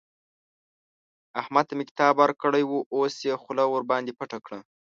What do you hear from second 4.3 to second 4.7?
کړه.